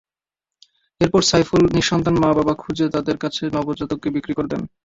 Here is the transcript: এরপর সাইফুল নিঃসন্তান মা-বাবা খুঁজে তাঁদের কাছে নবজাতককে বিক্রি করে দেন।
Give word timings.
এরপর 1.01 1.21
সাইফুল 1.23 1.61
নিঃসন্তান 1.75 2.15
মা-বাবা 2.23 2.53
খুঁজে 2.55 2.85
তাঁদের 2.89 3.17
কাছে 3.17 3.43
নবজাতককে 3.55 4.09
বিক্রি 4.15 4.33
করে 4.35 4.49
দেন। 4.49 4.61